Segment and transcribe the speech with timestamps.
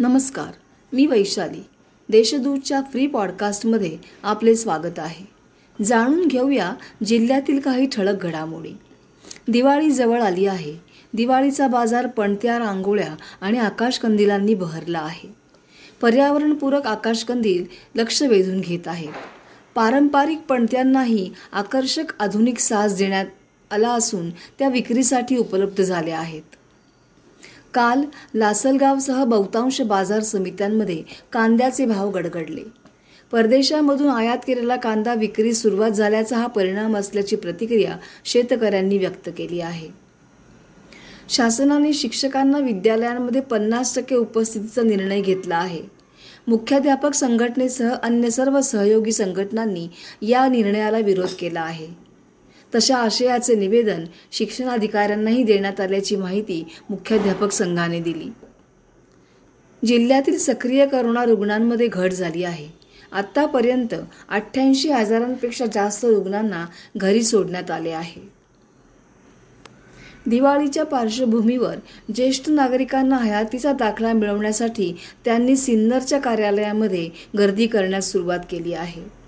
[0.00, 0.52] नमस्कार
[0.92, 1.64] मी वैशाली.
[2.08, 5.24] देशदूतच्या फ्री पॉडकास्टमध्ये आपले स्वागत आहे.
[5.84, 6.72] जाणून घेऊया
[7.06, 8.70] जिल्ह्यातील काही ठळक घडामोडी.
[9.48, 10.76] दिवाळी जवळ आली आहे.
[11.14, 15.28] दिवाळीचा बाजार पणत्या रांगोळ्या आणि आकाशकंदिलांनी बहरला आहे.
[16.00, 17.64] पर्यावरणपूरक आकाशकंदील
[17.94, 19.12] लक्ष वेधून घेत आहेत
[19.74, 23.26] पारंपरिक पणत्यांनाही आकर्षक आधुनिक साज देण्यात
[23.70, 26.56] आला असून त्या विक्रीसाठी उपलब्ध झाल्या आहेत.
[27.74, 28.02] काल
[28.34, 31.02] लासलगावसह बहुतांश बाजार समित्यांमध्ये
[31.32, 32.62] कांद्याचे भाव गडगडले.
[33.32, 39.88] परदेशामधून आयात केलेला कांदा विक्री सुरुवात झाल्याचा हा परिणाम असल्याची प्रतिक्रिया शेतकऱ्यांनी व्यक्त केली आहे.
[41.28, 45.82] शासनाने शिक्षकांना विद्यालयांमध्ये पन्नास टक्के उपस्थितीचा निर्णय घेतला आहे.
[46.48, 49.88] मुख्याध्यापक संघटनेसह अन्य सर्व सहयोगी संघटनांनी
[50.22, 52.09] या निर्णयाला विरोध केला आहे.
[52.74, 58.30] तशा आशयाचे निवेदन शिक्षणाधिकाऱ्यांनाही देण्यात आल्याची माहिती मुख्याध्यापक संघाने दिली.
[59.86, 62.68] जिल्ह्यातील सक्रिय करोना रुग्णांमध्ये घट झाली आहे.
[63.12, 63.94] आत्तापर्यंत
[64.28, 68.40] अठ्ठ्याऐंशी हजारांपेक्षा जास्त रुग्णांना घरी सोडण्यात आले आहे.
[70.26, 71.74] दिवाळीच्या पार्श्वभूमीवर
[72.14, 77.08] ज्येष्ठ नागरिकांना हयातीचा दाखला मिळवण्यासाठी त्यांनी सिन्नरच्या कार्यालयामध्ये
[77.38, 79.19] गर्दी करण्यास सुरुवात केली आहे.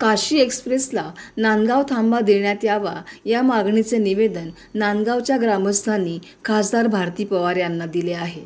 [0.00, 2.94] काशी एक्सप्रेसला नांदगाव थांबा देण्यात यावा
[3.24, 8.42] या मागणीचे निवेदन नांदगावच्या ग्रामस्थांनी खासदार भारती पवार यांना दिले आहे.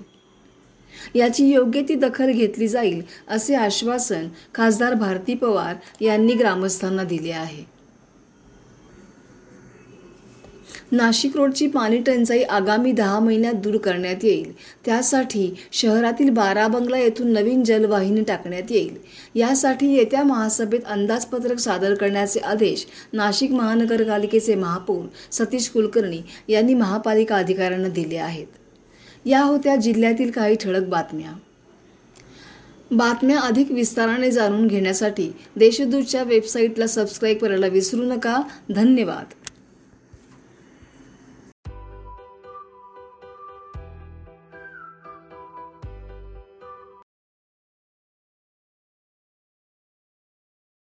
[1.15, 7.80] याची योग्य ती दखल घेतली जाईल असे आश्वासन खासदार भारती पवार यांनी ग्रामस्थांना दिले आहे.
[10.93, 14.53] नाशिक रोडची पाणी टंचाई आगामी दहा महिन्यात दूर करण्यात येईल.
[14.85, 18.97] त्यासाठी शहरातील बारा बंगला येथून नवीन जलवाहिनी टाकण्यात येईल.
[19.35, 27.89] यासाठी येत्या महासभेत अंदाजपत्रक सादर करण्याचे आदेश नाशिक महानगरपालिकेचे महापौर सतीश कुलकर्णी यांनी महापालिका अधिकाऱ्यांना
[27.89, 28.47] दिले आहेत.
[29.25, 31.33] या होत्या जिल्ह्यातील काही ठळक बातम्या.
[32.91, 38.43] बातम्या अधिक विस्ताराने जाणून घेण्यासाठी देशदूतच्या वेबसाईटला सबस्क्राईब करायला विसरू नका.
[38.75, 39.40] धन्यवाद.